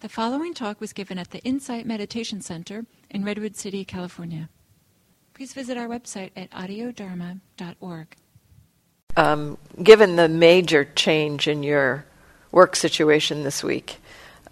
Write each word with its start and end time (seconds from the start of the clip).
The 0.00 0.08
following 0.08 0.54
talk 0.54 0.80
was 0.80 0.94
given 0.94 1.18
at 1.18 1.30
the 1.30 1.40
Insight 1.40 1.84
Meditation 1.84 2.40
Center 2.40 2.86
in 3.10 3.22
Redwood 3.22 3.54
City, 3.54 3.84
California. 3.84 4.48
Please 5.34 5.52
visit 5.52 5.76
our 5.76 5.88
website 5.88 6.30
at 6.34 6.50
audiodharma.org. 6.52 8.16
Um, 9.18 9.58
given 9.82 10.16
the 10.16 10.26
major 10.26 10.86
change 10.86 11.46
in 11.46 11.62
your 11.62 12.06
work 12.50 12.76
situation 12.76 13.42
this 13.42 13.62
week, 13.62 13.98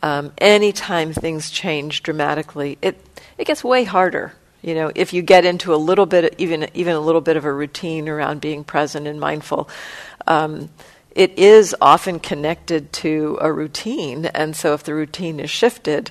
um, 0.02 0.34
anytime 0.36 1.14
things 1.14 1.48
change 1.48 2.02
dramatically, 2.02 2.76
it 2.82 3.02
it 3.38 3.46
gets 3.46 3.64
way 3.64 3.84
harder. 3.84 4.34
You 4.60 4.74
know, 4.74 4.92
if 4.94 5.14
you 5.14 5.22
get 5.22 5.46
into 5.46 5.74
a 5.74 5.76
little 5.76 6.04
bit, 6.04 6.34
even 6.36 6.68
even 6.74 6.94
a 6.94 7.00
little 7.00 7.22
bit 7.22 7.38
of 7.38 7.46
a 7.46 7.52
routine 7.52 8.06
around 8.06 8.42
being 8.42 8.64
present 8.64 9.06
and 9.06 9.18
mindful. 9.18 9.70
Um, 10.26 10.68
it 11.10 11.38
is 11.38 11.74
often 11.80 12.20
connected 12.20 12.92
to 12.94 13.38
a 13.40 13.52
routine, 13.52 14.26
and 14.26 14.54
so 14.54 14.74
if 14.74 14.84
the 14.84 14.94
routine 14.94 15.40
is 15.40 15.50
shifted, 15.50 16.10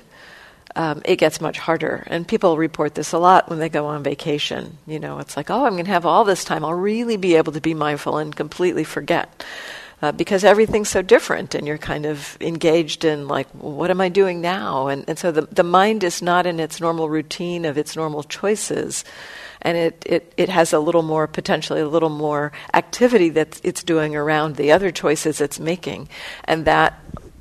um, 0.76 1.02
it 1.04 1.16
gets 1.16 1.40
much 1.40 1.58
harder. 1.58 2.04
And 2.06 2.26
people 2.26 2.56
report 2.56 2.94
this 2.94 3.12
a 3.12 3.18
lot 3.18 3.48
when 3.48 3.58
they 3.58 3.68
go 3.68 3.86
on 3.86 4.02
vacation. 4.02 4.78
You 4.86 5.00
know, 5.00 5.18
it's 5.18 5.36
like, 5.36 5.50
oh, 5.50 5.64
I'm 5.64 5.72
going 5.72 5.86
to 5.86 5.90
have 5.90 6.06
all 6.06 6.24
this 6.24 6.44
time. 6.44 6.64
I'll 6.64 6.74
really 6.74 7.16
be 7.16 7.36
able 7.36 7.52
to 7.52 7.60
be 7.60 7.74
mindful 7.74 8.18
and 8.18 8.34
completely 8.34 8.84
forget. 8.84 9.44
Uh, 10.00 10.12
because 10.12 10.44
everything's 10.44 10.88
so 10.88 11.02
different, 11.02 11.56
and 11.56 11.66
you're 11.66 11.76
kind 11.76 12.06
of 12.06 12.38
engaged 12.40 13.04
in, 13.04 13.26
like, 13.26 13.48
what 13.50 13.90
am 13.90 14.00
I 14.00 14.08
doing 14.08 14.40
now? 14.40 14.86
And, 14.86 15.04
and 15.08 15.18
so 15.18 15.32
the, 15.32 15.48
the 15.50 15.64
mind 15.64 16.04
is 16.04 16.22
not 16.22 16.46
in 16.46 16.60
its 16.60 16.80
normal 16.80 17.08
routine 17.08 17.64
of 17.64 17.76
its 17.76 17.96
normal 17.96 18.22
choices 18.22 19.04
and 19.62 19.76
it, 19.76 20.02
it, 20.06 20.32
it 20.36 20.48
has 20.48 20.72
a 20.72 20.78
little 20.78 21.02
more, 21.02 21.26
potentially 21.26 21.80
a 21.80 21.88
little 21.88 22.08
more 22.08 22.52
activity 22.74 23.30
that 23.30 23.60
it's 23.64 23.82
doing 23.82 24.16
around 24.16 24.56
the 24.56 24.72
other 24.72 24.90
choices 24.90 25.40
it's 25.40 25.58
making. 25.58 26.08
And 26.44 26.64
that, 26.64 27.00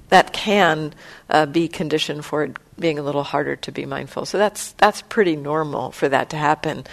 that 0.09 0.33
can 0.33 0.93
uh, 1.29 1.45
be 1.45 1.67
conditioned 1.67 2.25
for 2.25 2.43
it 2.43 2.57
being 2.79 2.99
a 2.99 3.01
little 3.01 3.23
harder 3.23 3.55
to 3.55 3.71
be 3.71 3.85
mindful. 3.85 4.25
So 4.25 4.37
that's, 4.37 4.73
that's 4.73 5.01
pretty 5.01 5.35
normal 5.35 5.91
for 5.91 6.09
that 6.09 6.29
to 6.29 6.37
happen. 6.37 6.85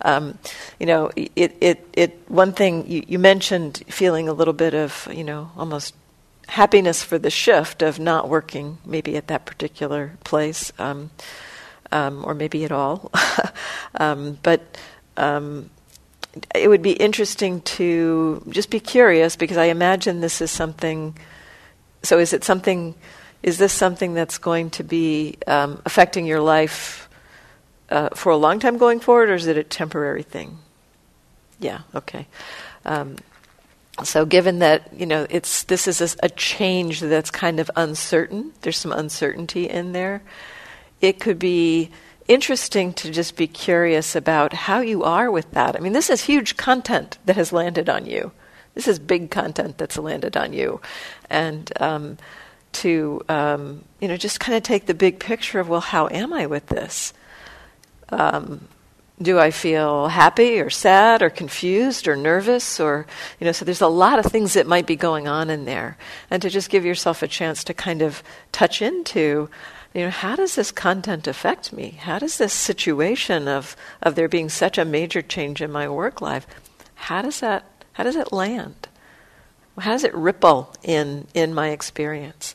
Um, 0.00 0.38
you 0.80 0.86
know, 0.86 1.10
it, 1.14 1.56
it, 1.60 1.86
it, 1.92 2.20
one 2.28 2.52
thing 2.52 2.90
you, 2.90 3.04
you 3.06 3.18
mentioned 3.18 3.82
feeling 3.88 4.28
a 4.28 4.32
little 4.32 4.54
bit 4.54 4.74
of, 4.74 5.08
you 5.12 5.24
know, 5.24 5.50
almost 5.56 5.94
happiness 6.48 7.02
for 7.02 7.18
the 7.18 7.30
shift 7.30 7.82
of 7.82 7.98
not 7.98 8.28
working 8.28 8.78
maybe 8.86 9.16
at 9.16 9.26
that 9.26 9.44
particular 9.44 10.16
place. 10.24 10.72
Um, 10.78 11.10
um, 11.92 12.24
or 12.24 12.34
maybe 12.34 12.64
at 12.64 12.72
all. 12.72 13.10
um, 13.96 14.38
but 14.42 14.60
um, 15.16 15.70
it 16.54 16.68
would 16.68 16.82
be 16.82 16.92
interesting 16.92 17.60
to 17.62 18.42
just 18.48 18.70
be 18.70 18.80
curious 18.80 19.36
because 19.36 19.56
I 19.56 19.66
imagine 19.66 20.20
this 20.20 20.40
is 20.40 20.50
something. 20.50 21.16
So, 22.02 22.18
is 22.18 22.32
it 22.32 22.44
something? 22.44 22.94
Is 23.42 23.58
this 23.58 23.72
something 23.72 24.14
that's 24.14 24.38
going 24.38 24.70
to 24.70 24.84
be 24.84 25.36
um, 25.46 25.80
affecting 25.84 26.26
your 26.26 26.40
life 26.40 27.08
uh, 27.90 28.10
for 28.10 28.32
a 28.32 28.36
long 28.36 28.58
time 28.58 28.78
going 28.78 29.00
forward, 29.00 29.30
or 29.30 29.34
is 29.34 29.46
it 29.46 29.56
a 29.56 29.64
temporary 29.64 30.22
thing? 30.22 30.58
Yeah. 31.60 31.80
Okay. 31.94 32.26
Um, 32.84 33.16
so 34.04 34.26
given 34.26 34.58
that 34.58 34.92
you 34.94 35.06
know 35.06 35.26
it's 35.30 35.64
this 35.64 35.88
is 35.88 36.00
a, 36.00 36.26
a, 36.26 36.28
change 36.28 37.00
that's 37.00 37.30
kind 37.30 37.58
of 37.60 37.70
uncertain 37.76 38.52
there's 38.60 38.76
some 38.76 38.92
uncertainty 38.92 39.68
in 39.68 39.92
there 39.92 40.22
it 41.00 41.20
could 41.20 41.38
be 41.38 41.90
interesting 42.28 42.92
to 42.92 43.10
just 43.10 43.36
be 43.36 43.46
curious 43.46 44.16
about 44.16 44.52
how 44.52 44.80
you 44.80 45.04
are 45.04 45.30
with 45.30 45.50
that. 45.52 45.76
I 45.76 45.78
mean, 45.80 45.92
this 45.92 46.10
is 46.10 46.24
huge 46.24 46.56
content 46.56 47.18
that 47.24 47.36
has 47.36 47.52
landed 47.52 47.88
on 47.88 48.06
you. 48.06 48.32
This 48.74 48.88
is 48.88 48.98
big 48.98 49.30
content 49.30 49.78
that's 49.78 49.96
landed 49.96 50.36
on 50.36 50.52
you. 50.52 50.80
And 51.30 51.70
um, 51.80 52.18
to, 52.72 53.22
um, 53.28 53.84
you 54.00 54.08
know, 54.08 54.16
just 54.16 54.40
kind 54.40 54.56
of 54.56 54.62
take 54.62 54.86
the 54.86 54.94
big 54.94 55.18
picture 55.18 55.60
of, 55.60 55.68
well, 55.68 55.80
how 55.80 56.08
am 56.08 56.32
I 56.32 56.46
with 56.46 56.66
this? 56.66 57.14
Um, 58.10 58.68
do 59.20 59.38
I 59.38 59.50
feel 59.50 60.08
happy 60.08 60.60
or 60.60 60.68
sad 60.68 61.22
or 61.22 61.30
confused 61.30 62.06
or 62.06 62.16
nervous 62.16 62.78
or, 62.78 63.06
you 63.40 63.46
know, 63.46 63.52
so 63.52 63.64
there's 63.64 63.80
a 63.80 63.88
lot 63.88 64.18
of 64.18 64.30
things 64.30 64.52
that 64.54 64.66
might 64.66 64.86
be 64.86 64.96
going 64.96 65.26
on 65.26 65.48
in 65.48 65.64
there. 65.64 65.96
And 66.30 66.42
to 66.42 66.50
just 66.50 66.68
give 66.68 66.84
yourself 66.84 67.22
a 67.22 67.28
chance 67.28 67.64
to 67.64 67.74
kind 67.74 68.02
of 68.02 68.22
touch 68.52 68.82
into 68.82 69.48
you 69.96 70.02
know, 70.02 70.10
how 70.10 70.36
does 70.36 70.56
this 70.56 70.70
content 70.70 71.26
affect 71.26 71.72
me? 71.72 71.96
How 72.00 72.18
does 72.18 72.36
this 72.36 72.52
situation 72.52 73.48
of, 73.48 73.74
of 74.02 74.14
there 74.14 74.28
being 74.28 74.50
such 74.50 74.76
a 74.76 74.84
major 74.84 75.22
change 75.22 75.62
in 75.62 75.72
my 75.72 75.88
work 75.88 76.20
life, 76.20 76.46
how 76.96 77.22
does 77.22 77.40
that, 77.40 77.64
how 77.94 78.04
does 78.04 78.14
it 78.14 78.30
land? 78.30 78.88
How 79.78 79.92
does 79.92 80.04
it 80.04 80.14
ripple 80.14 80.74
in, 80.82 81.26
in 81.32 81.54
my 81.54 81.70
experience? 81.70 82.54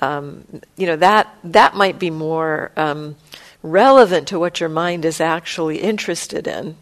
Um, 0.00 0.62
you 0.78 0.86
know, 0.86 0.96
that, 0.96 1.28
that 1.44 1.74
might 1.74 1.98
be 1.98 2.08
more 2.08 2.72
um, 2.78 3.16
relevant 3.62 4.28
to 4.28 4.38
what 4.38 4.58
your 4.58 4.70
mind 4.70 5.04
is 5.04 5.20
actually 5.20 5.82
interested 5.82 6.48
in 6.48 6.78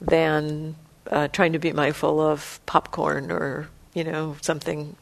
than 0.00 0.74
uh, 1.10 1.28
trying 1.28 1.52
to 1.52 1.58
be 1.58 1.74
mindful 1.74 2.18
of 2.18 2.60
popcorn 2.64 3.30
or, 3.30 3.68
you 3.92 4.04
know, 4.04 4.36
something 4.40 4.96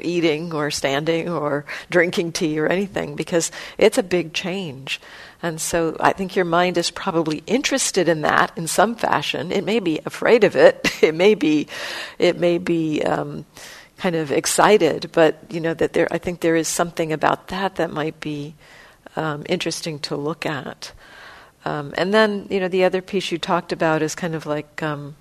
eating 0.00 0.52
or 0.52 0.70
standing 0.70 1.28
or 1.28 1.64
drinking 1.90 2.32
tea 2.32 2.58
or 2.58 2.66
anything 2.66 3.16
because 3.16 3.50
it's 3.78 3.98
a 3.98 4.02
big 4.02 4.32
change. 4.32 5.00
And 5.42 5.60
so 5.60 5.96
I 6.00 6.12
think 6.12 6.36
your 6.36 6.44
mind 6.44 6.76
is 6.76 6.90
probably 6.90 7.42
interested 7.46 8.08
in 8.08 8.20
that 8.22 8.52
in 8.56 8.66
some 8.66 8.94
fashion. 8.94 9.50
It 9.52 9.64
may 9.64 9.80
be 9.80 10.00
afraid 10.04 10.44
of 10.44 10.56
it. 10.56 10.88
It 11.02 11.14
may 11.14 11.34
be, 11.34 11.66
it 12.18 12.38
may 12.38 12.58
be 12.58 13.02
um, 13.02 13.46
kind 13.96 14.14
of 14.14 14.30
excited. 14.30 15.10
But 15.12 15.38
you 15.48 15.60
know 15.60 15.72
that 15.74 15.94
there, 15.94 16.08
I 16.10 16.18
think 16.18 16.40
there 16.40 16.56
is 16.56 16.68
something 16.68 17.10
about 17.10 17.48
that 17.48 17.76
that 17.76 17.90
might 17.90 18.20
be 18.20 18.54
um, 19.16 19.44
interesting 19.48 19.98
to 20.00 20.16
look 20.16 20.44
at. 20.44 20.92
Um, 21.64 21.94
and 21.96 22.12
then 22.12 22.46
you 22.50 22.60
know 22.60 22.68
the 22.68 22.84
other 22.84 23.00
piece 23.02 23.32
you 23.32 23.38
talked 23.38 23.72
about 23.72 24.02
is 24.02 24.14
kind 24.14 24.34
of 24.34 24.44
like 24.44 24.82
um, 24.82 25.16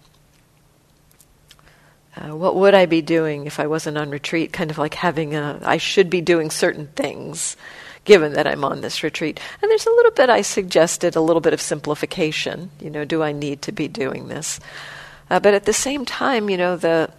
uh, 2.15 2.35
what 2.35 2.55
would 2.55 2.73
I 2.73 2.85
be 2.85 3.01
doing 3.01 3.45
if 3.45 3.59
I 3.59 3.67
wasn't 3.67 3.97
on 3.97 4.09
retreat? 4.09 4.51
Kind 4.51 4.71
of 4.71 4.77
like 4.77 4.93
having 4.93 5.35
a, 5.35 5.59
I 5.63 5.77
should 5.77 6.09
be 6.09 6.21
doing 6.21 6.49
certain 6.49 6.87
things 6.87 7.55
given 8.05 8.33
that 8.33 8.47
I'm 8.47 8.63
on 8.63 8.81
this 8.81 9.03
retreat. 9.03 9.39
And 9.61 9.69
there's 9.69 9.85
a 9.85 9.91
little 9.91 10.11
bit, 10.11 10.29
I 10.29 10.41
suggested 10.41 11.15
a 11.15 11.21
little 11.21 11.41
bit 11.41 11.53
of 11.53 11.61
simplification. 11.61 12.71
You 12.79 12.89
know, 12.89 13.05
do 13.05 13.21
I 13.21 13.31
need 13.31 13.61
to 13.63 13.71
be 13.71 13.87
doing 13.87 14.27
this? 14.27 14.59
Uh, 15.29 15.39
but 15.39 15.53
at 15.53 15.65
the 15.65 15.73
same 15.73 16.05
time, 16.05 16.49
you 16.49 16.57
know, 16.57 16.75
the, 16.75 17.11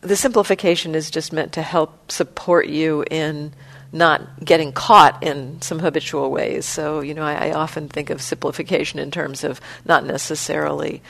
the 0.00 0.14
simplification 0.14 0.94
is 0.94 1.10
just 1.10 1.32
meant 1.32 1.52
to 1.54 1.62
help 1.62 2.12
support 2.12 2.68
you 2.68 3.04
in 3.10 3.52
not 3.94 4.44
getting 4.44 4.72
caught 4.72 5.22
in 5.22 5.62
some 5.62 5.78
habitual 5.78 6.30
ways. 6.30 6.66
So, 6.66 7.00
you 7.00 7.14
know, 7.14 7.22
I, 7.22 7.48
I 7.48 7.52
often 7.52 7.88
think 7.88 8.10
of 8.10 8.20
simplification 8.20 8.98
in 8.98 9.10
terms 9.10 9.44
of 9.44 9.60
not 9.86 10.04
necessarily 10.04 11.00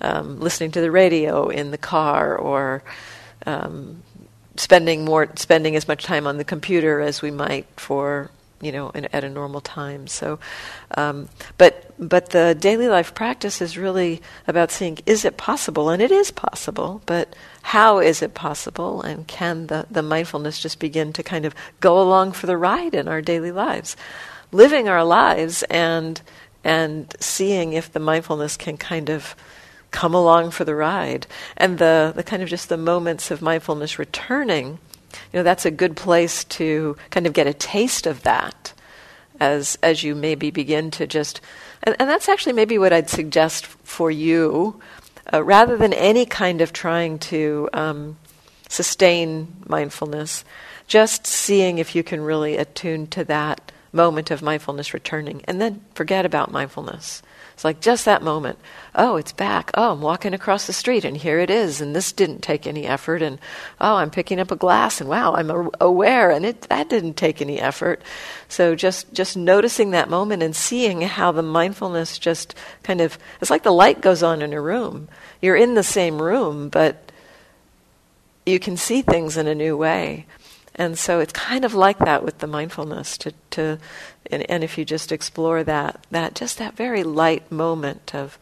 um, 0.00 0.38
listening 0.40 0.70
to 0.72 0.80
the 0.80 0.90
radio 0.90 1.48
in 1.48 1.70
the 1.70 1.78
car 1.78 2.36
or 2.36 2.82
um, 3.46 4.02
spending 4.56 5.04
more 5.04 5.28
spending 5.36 5.74
as 5.74 5.88
much 5.88 6.04
time 6.04 6.26
on 6.26 6.36
the 6.36 6.44
computer 6.44 7.00
as 7.00 7.22
we 7.22 7.30
might 7.30 7.66
for 7.76 8.30
you 8.64 8.72
know 8.72 8.90
in, 8.90 9.06
at 9.06 9.24
a 9.24 9.30
normal 9.30 9.60
time. 9.60 10.06
So 10.06 10.38
um, 10.96 11.28
but 11.58 11.92
but 11.98 12.30
the 12.30 12.56
daily 12.58 12.88
life 12.88 13.14
practice 13.14 13.60
is 13.60 13.78
really 13.78 14.22
about 14.46 14.70
seeing 14.70 14.98
is 15.06 15.24
it 15.24 15.36
possible? 15.36 15.90
And 15.90 16.02
it 16.02 16.10
is 16.10 16.30
possible 16.30 17.02
but 17.06 17.34
how 17.62 17.98
is 17.98 18.22
it 18.22 18.34
possible? 18.34 19.02
And 19.02 19.26
can 19.26 19.68
the, 19.68 19.86
the 19.90 20.02
mindfulness 20.02 20.58
just 20.58 20.78
begin 20.78 21.12
to 21.14 21.22
kind 21.22 21.44
of 21.44 21.54
go 21.80 22.00
along 22.00 22.32
for 22.32 22.46
the 22.46 22.56
ride 22.56 22.94
in 22.94 23.08
our 23.08 23.22
daily 23.22 23.52
lives? 23.52 23.96
Living 24.52 24.88
our 24.88 25.04
lives 25.04 25.62
and 25.64 26.20
and 26.62 27.14
seeing 27.20 27.74
if 27.74 27.92
the 27.92 28.00
mindfulness 28.00 28.56
can 28.56 28.76
kind 28.76 29.10
of 29.10 29.36
come 29.94 30.12
along 30.12 30.50
for 30.50 30.64
the 30.64 30.74
ride. 30.74 31.26
And 31.56 31.78
the, 31.78 32.12
the 32.14 32.24
kind 32.24 32.42
of 32.42 32.48
just 32.48 32.68
the 32.68 32.76
moments 32.76 33.30
of 33.30 33.40
mindfulness 33.40 33.98
returning, 33.98 34.78
you 35.32 35.38
know, 35.38 35.42
that's 35.42 35.66
a 35.66 35.70
good 35.70 35.96
place 35.96 36.44
to 36.44 36.96
kind 37.10 37.26
of 37.26 37.32
get 37.32 37.46
a 37.46 37.54
taste 37.54 38.06
of 38.06 38.22
that 38.22 38.72
as 39.40 39.76
as 39.82 40.04
you 40.04 40.14
maybe 40.14 40.50
begin 40.50 40.90
to 40.92 41.06
just 41.06 41.40
and, 41.84 41.94
and 41.98 42.08
that's 42.08 42.28
actually 42.28 42.54
maybe 42.54 42.78
what 42.78 42.92
I'd 42.92 43.10
suggest 43.10 43.66
for 43.66 44.10
you, 44.10 44.80
uh, 45.32 45.42
rather 45.44 45.76
than 45.76 45.92
any 45.92 46.26
kind 46.26 46.60
of 46.60 46.72
trying 46.72 47.18
to 47.20 47.68
um, 47.72 48.16
sustain 48.68 49.54
mindfulness, 49.66 50.44
just 50.86 51.26
seeing 51.26 51.78
if 51.78 51.94
you 51.94 52.02
can 52.02 52.20
really 52.22 52.56
attune 52.56 53.06
to 53.08 53.24
that 53.24 53.70
moment 53.94 54.30
of 54.30 54.42
mindfulness 54.42 54.92
returning, 54.92 55.42
and 55.46 55.60
then 55.60 55.84
forget 55.94 56.26
about 56.26 56.50
mindfulness. 56.50 57.22
It's 57.54 57.64
like 57.64 57.80
just 57.80 58.04
that 58.04 58.22
moment. 58.22 58.58
Oh, 58.96 59.16
it's 59.16 59.32
back. 59.32 59.70
Oh, 59.74 59.92
I'm 59.92 60.00
walking 60.00 60.34
across 60.34 60.66
the 60.66 60.72
street 60.72 61.04
and 61.04 61.16
here 61.16 61.38
it 61.38 61.50
is. 61.50 61.80
And 61.80 61.94
this 61.94 62.10
didn't 62.10 62.40
take 62.40 62.66
any 62.66 62.84
effort. 62.84 63.22
And 63.22 63.38
oh, 63.80 63.94
I'm 63.94 64.10
picking 64.10 64.40
up 64.40 64.50
a 64.50 64.56
glass 64.56 65.00
and 65.00 65.08
wow, 65.08 65.34
I'm 65.34 65.70
aware 65.80 66.32
and 66.32 66.44
it, 66.44 66.62
that 66.62 66.88
didn't 66.88 67.14
take 67.14 67.40
any 67.40 67.60
effort. 67.60 68.02
So 68.48 68.74
just, 68.74 69.12
just 69.14 69.36
noticing 69.36 69.92
that 69.92 70.10
moment 70.10 70.42
and 70.42 70.54
seeing 70.54 71.02
how 71.02 71.30
the 71.30 71.42
mindfulness 71.42 72.18
just 72.18 72.56
kind 72.82 73.00
of, 73.00 73.16
it's 73.40 73.50
like 73.50 73.62
the 73.62 73.70
light 73.70 74.00
goes 74.00 74.24
on 74.24 74.42
in 74.42 74.52
a 74.52 74.60
room. 74.60 75.08
You're 75.40 75.56
in 75.56 75.74
the 75.74 75.84
same 75.84 76.20
room, 76.20 76.70
but 76.70 77.12
you 78.44 78.58
can 78.58 78.76
see 78.76 79.02
things 79.02 79.36
in 79.36 79.46
a 79.46 79.54
new 79.54 79.76
way. 79.76 80.26
And 80.76 80.98
so 80.98 81.20
it's 81.20 81.32
kind 81.32 81.64
of 81.64 81.74
like 81.74 81.98
that 81.98 82.24
with 82.24 82.38
the 82.38 82.46
mindfulness 82.46 83.16
to, 83.18 83.32
to 83.50 83.78
and, 84.30 84.48
and 84.50 84.64
if 84.64 84.76
you 84.76 84.84
just 84.84 85.12
explore 85.12 85.62
that, 85.64 86.04
that 86.10 86.34
just 86.34 86.58
that 86.58 86.74
very 86.74 87.04
light 87.04 87.50
moment 87.50 88.14
of 88.14 88.38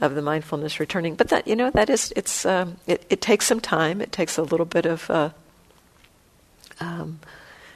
of 0.00 0.14
the 0.14 0.22
mindfulness 0.22 0.80
returning. 0.80 1.14
But 1.14 1.28
that 1.28 1.46
you 1.46 1.56
know 1.56 1.70
that 1.70 1.90
is 1.90 2.12
it's 2.16 2.44
um, 2.46 2.78
it, 2.86 3.04
it 3.10 3.20
takes 3.20 3.46
some 3.46 3.60
time. 3.60 4.00
It 4.00 4.12
takes 4.12 4.38
a 4.38 4.42
little 4.42 4.66
bit 4.66 4.86
of 4.86 5.10
uh, 5.10 5.30
um, 6.80 7.20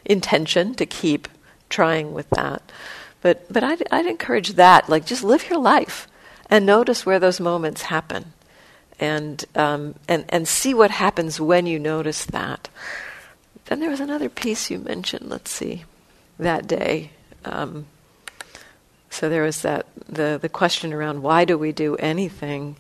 intention 0.05 0.75
to 0.75 0.87
keep 0.87 1.29
trying 1.69 2.13
with 2.13 2.29
that. 2.31 2.63
But 3.21 3.51
but 3.53 3.63
I'd, 3.63 3.83
I'd 3.91 4.07
encourage 4.07 4.55
that. 4.55 4.89
Like 4.89 5.05
just 5.05 5.23
live 5.23 5.49
your 5.49 5.61
life 5.61 6.09
and 6.49 6.65
notice 6.65 7.05
where 7.05 7.19
those 7.19 7.41
moments 7.41 7.83
happen, 7.83 8.33
and 8.99 9.45
um, 9.55 9.95
and 10.09 10.25
and 10.29 10.49
see 10.49 10.75
what 10.75 10.91
happens 10.91 11.41
when 11.41 11.67
you 11.67 11.79
notice 11.79 12.25
that. 12.27 12.69
Then 13.69 13.81
there 13.81 13.91
was 13.91 14.01
another 14.01 14.31
piece 14.31 14.71
you 14.71 14.79
mentioned. 14.79 15.29
Let's 15.29 15.51
see, 15.51 15.85
that 16.39 16.67
day. 16.67 17.11
Um, 17.45 17.87
so 19.11 19.29
there 19.29 19.43
was 19.43 19.63
that 19.63 19.87
the 20.09 20.39
the 20.41 20.49
question 20.49 20.93
around 20.93 21.23
why 21.23 21.45
do 21.45 21.59
we 21.59 21.73
do 21.73 21.95
anything, 21.97 22.77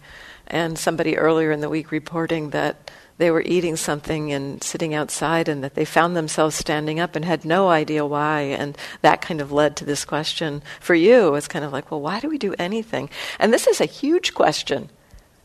and 0.46 0.78
somebody 0.78 1.18
earlier 1.18 1.52
in 1.52 1.60
the 1.60 1.68
week 1.68 1.90
reporting 1.90 2.50
that 2.50 2.90
they 3.18 3.30
were 3.30 3.42
eating 3.42 3.76
something 3.76 4.32
and 4.32 4.62
sitting 4.62 4.94
outside 4.94 5.48
and 5.48 5.62
that 5.62 5.74
they 5.74 5.84
found 5.84 6.16
themselves 6.16 6.54
standing 6.56 7.00
up 7.00 7.16
and 7.16 7.24
had 7.24 7.44
no 7.44 7.68
idea 7.68 8.06
why. 8.06 8.40
And 8.40 8.78
that 9.02 9.20
kind 9.20 9.40
of 9.40 9.52
led 9.52 9.76
to 9.76 9.84
this 9.84 10.04
question 10.04 10.62
for 10.80 10.94
you. 10.94 11.34
It's 11.34 11.48
kind 11.48 11.66
of 11.66 11.72
like 11.72 11.90
well 11.90 12.00
why 12.00 12.20
do 12.20 12.30
we 12.30 12.38
do 12.38 12.54
anything? 12.58 13.10
And 13.38 13.52
this 13.52 13.66
is 13.66 13.82
a 13.82 13.86
huge 13.86 14.32
question. 14.32 14.88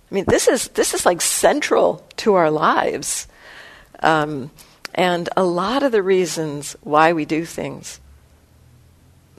I 0.10 0.16
mean 0.16 0.26
this 0.26 0.48
is 0.48 0.70
this 0.70 0.94
is 0.94 1.06
like 1.06 1.20
central 1.20 2.08
to 2.18 2.36
our 2.36 2.50
lives. 2.50 3.28
Um, 4.00 4.52
and 4.94 5.30
a 5.36 5.44
lot 5.44 5.84
of 5.84 5.92
the 5.92 6.04
reasons 6.04 6.76
why 6.82 7.14
we 7.14 7.26
do 7.26 7.46
things 7.46 8.00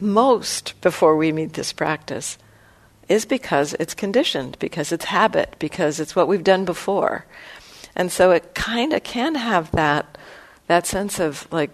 most 0.01 0.75
before 0.81 1.17
we 1.17 1.33
meet 1.33 1.53
this 1.53 1.73
practice 1.73 2.39
is 3.09 3.25
because 3.25 3.75
it's 3.75 3.95
conditioned, 3.95 4.59
because 4.59 4.91
it's 4.91 5.07
habit, 5.07 5.55
because 5.59 6.01
it's 6.01 6.17
what 6.17 6.29
we've 6.29 6.45
done 6.45 6.65
before. 6.65 7.27
And 7.95 8.11
so 8.11 8.31
it 8.31 8.55
kind 8.55 8.93
of 8.93 9.03
can 9.03 9.35
have 9.35 9.71
that 9.73 10.19
that 10.67 10.87
sense 10.87 11.21
of 11.21 11.47
like 11.53 11.71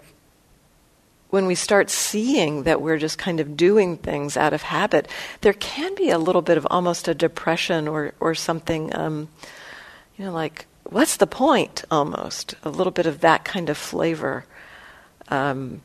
when 1.29 1.45
we 1.45 1.55
start 1.55 1.89
seeing 1.89 2.63
that 2.63 2.81
we're 2.81 2.97
just 2.97 3.17
kind 3.17 3.39
of 3.39 3.55
doing 3.55 3.95
things 3.95 4.35
out 4.35 4.51
of 4.51 4.61
habit, 4.63 5.07
there 5.39 5.53
can 5.53 5.95
be 5.95 6.09
a 6.09 6.17
little 6.17 6.41
bit 6.41 6.57
of 6.57 6.67
almost 6.69 7.07
a 7.07 7.13
depression 7.13 7.87
or 7.87 8.13
or 8.19 8.35
something, 8.35 8.93
um, 8.95 9.29
you 10.17 10.25
know, 10.25 10.33
like 10.33 10.67
what's 10.91 11.17
the 11.17 11.27
point? 11.27 11.83
Almost 11.89 12.55
a 12.63 12.69
little 12.69 12.91
bit 12.91 13.07
of 13.07 13.21
that 13.21 13.43
kind 13.43 13.69
of 13.69 13.77
flavor. 13.77 14.45
Um, 15.29 15.81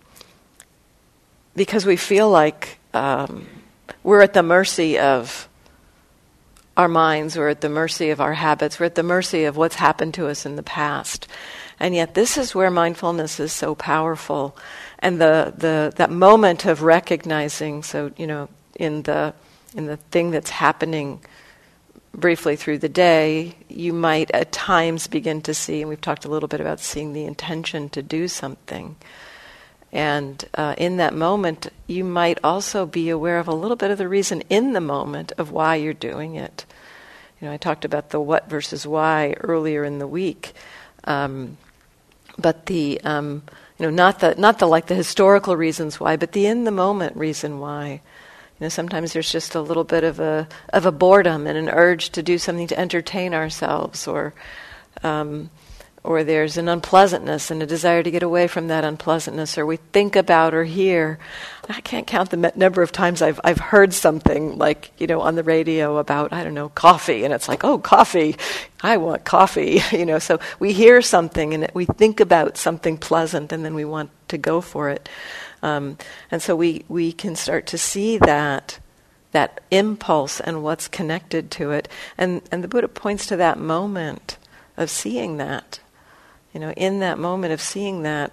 because 1.54 1.86
we 1.86 1.96
feel 1.96 2.28
like 2.28 2.78
um, 2.92 3.46
we're 4.02 4.20
at 4.20 4.34
the 4.34 4.42
mercy 4.42 4.98
of 4.98 5.48
our 6.76 6.88
minds, 6.88 7.38
we're 7.38 7.48
at 7.48 7.62
the 7.62 7.70
mercy 7.70 8.10
of 8.10 8.20
our 8.20 8.34
habits, 8.34 8.78
we're 8.78 8.86
at 8.86 8.96
the 8.96 9.02
mercy 9.02 9.44
of 9.44 9.56
what's 9.56 9.76
happened 9.76 10.12
to 10.14 10.26
us 10.26 10.44
in 10.44 10.56
the 10.56 10.62
past. 10.62 11.26
And 11.80 11.94
yet, 11.94 12.14
this 12.14 12.36
is 12.36 12.54
where 12.54 12.70
mindfulness 12.70 13.40
is 13.40 13.52
so 13.52 13.74
powerful. 13.74 14.56
And 14.98 15.20
the, 15.20 15.54
the, 15.56 15.92
that 15.96 16.10
moment 16.10 16.66
of 16.66 16.82
recognizing, 16.82 17.82
so, 17.82 18.12
you 18.16 18.26
know, 18.26 18.48
in 18.74 19.02
the, 19.02 19.34
in 19.74 19.86
the 19.86 19.96
thing 19.96 20.30
that's 20.30 20.50
happening 20.50 21.20
briefly 22.12 22.56
through 22.56 22.78
the 22.78 22.88
day, 22.88 23.54
you 23.68 23.92
might 23.92 24.30
at 24.32 24.52
times 24.52 25.06
begin 25.06 25.42
to 25.42 25.54
see, 25.54 25.80
and 25.80 25.88
we've 25.88 26.00
talked 26.00 26.24
a 26.24 26.30
little 26.30 26.48
bit 26.48 26.60
about 26.60 26.80
seeing 26.80 27.12
the 27.12 27.24
intention 27.24 27.88
to 27.90 28.02
do 28.02 28.28
something. 28.28 28.96
And 29.92 30.44
uh, 30.54 30.74
in 30.76 30.96
that 30.96 31.14
moment, 31.14 31.68
you 31.86 32.04
might 32.04 32.38
also 32.42 32.86
be 32.86 33.08
aware 33.08 33.38
of 33.38 33.48
a 33.48 33.54
little 33.54 33.76
bit 33.76 33.90
of 33.90 33.98
the 33.98 34.08
reason 34.08 34.42
in 34.50 34.72
the 34.72 34.80
moment 34.80 35.32
of 35.38 35.52
why 35.52 35.76
you're 35.76 35.94
doing 35.94 36.34
it. 36.34 36.66
You 37.40 37.48
know, 37.48 37.54
I 37.54 37.56
talked 37.56 37.84
about 37.84 38.10
the 38.10 38.20
what 38.20 38.48
versus 38.48 38.86
why 38.86 39.34
earlier 39.40 39.84
in 39.84 39.98
the 39.98 40.06
week, 40.06 40.54
um, 41.04 41.58
but 42.38 42.66
the 42.66 43.00
um, 43.04 43.42
you 43.78 43.86
know 43.86 43.90
not 43.90 44.20
the 44.20 44.34
not 44.36 44.58
the 44.58 44.66
like 44.66 44.86
the 44.86 44.94
historical 44.94 45.56
reasons 45.56 46.00
why, 46.00 46.16
but 46.16 46.32
the 46.32 46.46
in 46.46 46.64
the 46.64 46.70
moment 46.70 47.16
reason 47.16 47.60
why. 47.60 48.00
You 48.58 48.64
know, 48.64 48.68
sometimes 48.70 49.12
there's 49.12 49.30
just 49.30 49.54
a 49.54 49.60
little 49.60 49.84
bit 49.84 50.02
of 50.02 50.18
a 50.18 50.48
of 50.70 50.86
a 50.86 50.92
boredom 50.92 51.46
and 51.46 51.58
an 51.58 51.68
urge 51.68 52.10
to 52.10 52.22
do 52.22 52.38
something 52.38 52.66
to 52.68 52.78
entertain 52.78 53.34
ourselves, 53.34 54.08
or 54.08 54.32
um, 55.02 55.50
or 56.06 56.22
there's 56.22 56.56
an 56.56 56.68
unpleasantness 56.68 57.50
and 57.50 57.60
a 57.62 57.66
desire 57.66 58.02
to 58.02 58.10
get 58.12 58.22
away 58.22 58.46
from 58.46 58.68
that 58.68 58.84
unpleasantness, 58.84 59.58
or 59.58 59.66
we 59.66 59.76
think 59.76 60.14
about 60.14 60.54
or 60.54 60.62
hear. 60.64 61.18
I 61.68 61.80
can't 61.80 62.06
count 62.06 62.30
the 62.30 62.52
number 62.54 62.80
of 62.80 62.92
times 62.92 63.20
I've 63.20 63.40
I've 63.42 63.58
heard 63.58 63.92
something 63.92 64.56
like 64.56 64.92
you 64.98 65.08
know 65.08 65.20
on 65.20 65.34
the 65.34 65.42
radio 65.42 65.98
about 65.98 66.32
I 66.32 66.44
don't 66.44 66.54
know 66.54 66.68
coffee, 66.68 67.24
and 67.24 67.34
it's 67.34 67.48
like 67.48 67.64
oh 67.64 67.78
coffee, 67.78 68.36
I 68.82 68.96
want 68.98 69.24
coffee, 69.24 69.82
you 69.92 70.06
know. 70.06 70.20
So 70.20 70.38
we 70.60 70.72
hear 70.72 71.02
something 71.02 71.52
and 71.52 71.68
we 71.74 71.86
think 71.86 72.20
about 72.20 72.56
something 72.56 72.96
pleasant, 72.96 73.50
and 73.52 73.64
then 73.64 73.74
we 73.74 73.84
want 73.84 74.10
to 74.28 74.38
go 74.38 74.60
for 74.60 74.88
it, 74.90 75.08
um, 75.62 75.98
and 76.30 76.40
so 76.40 76.54
we 76.54 76.84
we 76.88 77.10
can 77.12 77.34
start 77.34 77.66
to 77.66 77.78
see 77.78 78.16
that 78.18 78.78
that 79.32 79.60
impulse 79.72 80.38
and 80.38 80.62
what's 80.62 80.86
connected 80.86 81.50
to 81.50 81.72
it, 81.72 81.88
and 82.16 82.42
and 82.52 82.62
the 82.62 82.68
Buddha 82.68 82.86
points 82.86 83.26
to 83.26 83.36
that 83.36 83.58
moment 83.58 84.38
of 84.76 84.88
seeing 84.88 85.38
that 85.38 85.80
you 86.56 86.60
know, 86.60 86.72
in 86.72 87.00
that 87.00 87.18
moment 87.18 87.52
of 87.52 87.60
seeing 87.60 88.02
that, 88.04 88.32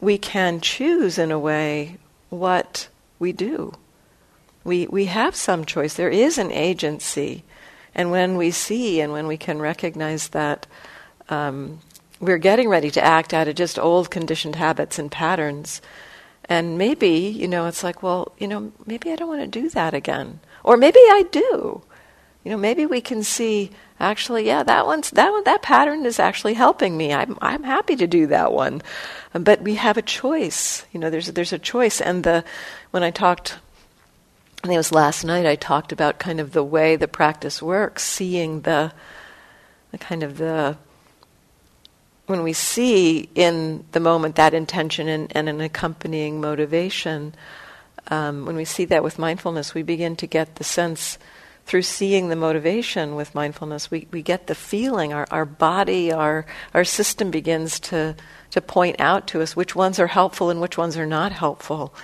we 0.00 0.16
can 0.18 0.60
choose 0.60 1.18
in 1.18 1.32
a 1.32 1.38
way 1.38 1.96
what 2.28 2.86
we 3.18 3.32
do. 3.32 3.72
We, 4.62 4.86
we 4.86 5.06
have 5.06 5.34
some 5.34 5.64
choice. 5.64 5.94
There 5.94 6.08
is 6.08 6.38
an 6.38 6.52
agency. 6.52 7.42
And 7.92 8.12
when 8.12 8.36
we 8.36 8.52
see 8.52 9.00
and 9.00 9.12
when 9.12 9.26
we 9.26 9.36
can 9.36 9.58
recognize 9.58 10.28
that 10.28 10.68
um, 11.28 11.80
we're 12.20 12.38
getting 12.38 12.68
ready 12.68 12.88
to 12.92 13.04
act 13.04 13.34
out 13.34 13.48
of 13.48 13.56
just 13.56 13.80
old 13.80 14.12
conditioned 14.12 14.54
habits 14.54 14.96
and 14.96 15.10
patterns, 15.10 15.82
and 16.44 16.78
maybe, 16.78 17.08
you 17.08 17.48
know, 17.48 17.66
it's 17.66 17.82
like, 17.82 18.00
well, 18.00 18.30
you 18.38 18.46
know, 18.46 18.70
maybe 18.86 19.10
I 19.10 19.16
don't 19.16 19.28
want 19.28 19.40
to 19.40 19.60
do 19.60 19.68
that 19.70 19.92
again. 19.92 20.38
Or 20.62 20.76
maybe 20.76 21.00
I 21.00 21.24
do. 21.32 21.82
You 22.44 22.52
know, 22.52 22.56
maybe 22.56 22.86
we 22.86 23.00
can 23.00 23.22
see 23.22 23.70
actually, 23.98 24.46
yeah, 24.46 24.62
that 24.62 24.86
one's 24.86 25.10
that 25.10 25.30
one 25.30 25.44
that 25.44 25.62
pattern 25.62 26.06
is 26.06 26.18
actually 26.18 26.54
helping 26.54 26.96
me. 26.96 27.12
I'm 27.12 27.36
I'm 27.42 27.62
happy 27.62 27.96
to 27.96 28.06
do 28.06 28.26
that 28.28 28.52
one, 28.52 28.80
but 29.32 29.60
we 29.60 29.74
have 29.74 29.98
a 29.98 30.02
choice. 30.02 30.86
You 30.92 31.00
know, 31.00 31.10
there's 31.10 31.28
there's 31.28 31.52
a 31.52 31.58
choice. 31.58 32.00
And 32.00 32.24
the 32.24 32.44
when 32.92 33.02
I 33.02 33.10
talked, 33.10 33.58
I 34.64 34.68
think 34.68 34.74
it 34.74 34.78
was 34.78 34.92
last 34.92 35.22
night. 35.22 35.44
I 35.44 35.54
talked 35.54 35.92
about 35.92 36.18
kind 36.18 36.40
of 36.40 36.52
the 36.52 36.64
way 36.64 36.96
the 36.96 37.08
practice 37.08 37.62
works, 37.62 38.02
seeing 38.04 38.62
the 38.62 38.92
the 39.90 39.98
kind 39.98 40.22
of 40.22 40.38
the 40.38 40.78
when 42.26 42.42
we 42.42 42.52
see 42.52 43.28
in 43.34 43.84
the 43.92 44.00
moment 44.00 44.36
that 44.36 44.54
intention 44.54 45.08
and, 45.08 45.36
and 45.36 45.48
an 45.48 45.60
accompanying 45.60 46.40
motivation, 46.40 47.34
um, 48.06 48.46
when 48.46 48.54
we 48.54 48.64
see 48.64 48.84
that 48.84 49.02
with 49.02 49.18
mindfulness, 49.18 49.74
we 49.74 49.82
begin 49.82 50.14
to 50.14 50.28
get 50.28 50.54
the 50.54 50.64
sense 50.64 51.18
through 51.66 51.82
seeing 51.82 52.28
the 52.28 52.36
motivation 52.36 53.14
with 53.14 53.34
mindfulness, 53.34 53.90
we, 53.90 54.06
we 54.10 54.22
get 54.22 54.46
the 54.46 54.54
feeling, 54.54 55.12
our, 55.12 55.26
our 55.30 55.44
body, 55.44 56.12
our, 56.12 56.46
our 56.74 56.84
system 56.84 57.30
begins 57.30 57.78
to, 57.78 58.16
to 58.50 58.60
point 58.60 58.96
out 58.98 59.26
to 59.28 59.40
us 59.40 59.54
which 59.54 59.76
ones 59.76 59.98
are 59.98 60.08
helpful 60.08 60.50
and 60.50 60.60
which 60.60 60.76
ones 60.76 60.96
are 60.96 61.06
not 61.06 61.32
helpful. 61.32 61.94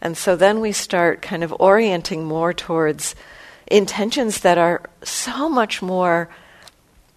And 0.00 0.16
so 0.16 0.36
then 0.36 0.60
we 0.60 0.72
start 0.72 1.22
kind 1.22 1.42
of 1.42 1.54
orienting 1.58 2.24
more 2.24 2.52
towards 2.52 3.14
intentions 3.66 4.40
that 4.40 4.58
are 4.58 4.82
so 5.02 5.48
much 5.48 5.80
more 5.80 6.28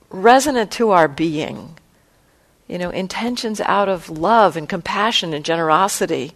resonant 0.10 0.72
to 0.72 0.92
our 0.92 1.08
being. 1.08 1.78
You 2.68 2.78
know, 2.78 2.90
intentions 2.90 3.62
out 3.62 3.90
of 3.90 4.10
love 4.10 4.58
and 4.58 4.68
compassion 4.68 5.34
and 5.34 5.44
generosity 5.44 6.34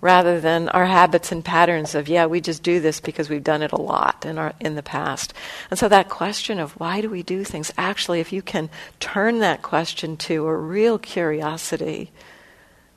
rather 0.00 0.40
than 0.40 0.68
our 0.70 0.86
habits 0.86 1.30
and 1.30 1.44
patterns 1.44 1.94
of 1.94 2.08
yeah 2.08 2.26
we 2.26 2.40
just 2.40 2.62
do 2.62 2.80
this 2.80 3.00
because 3.00 3.28
we've 3.28 3.44
done 3.44 3.62
it 3.62 3.72
a 3.72 3.80
lot 3.80 4.24
in 4.24 4.38
our 4.38 4.54
in 4.60 4.74
the 4.74 4.82
past. 4.82 5.34
And 5.70 5.78
so 5.78 5.88
that 5.88 6.08
question 6.08 6.58
of 6.58 6.72
why 6.80 7.00
do 7.00 7.10
we 7.10 7.22
do 7.22 7.44
things 7.44 7.72
actually 7.76 8.20
if 8.20 8.32
you 8.32 8.42
can 8.42 8.70
turn 8.98 9.40
that 9.40 9.62
question 9.62 10.16
to 10.18 10.46
a 10.46 10.56
real 10.56 10.98
curiosity 10.98 12.10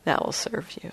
that 0.05 0.23
will 0.23 0.31
serve 0.31 0.77
you 0.81 0.91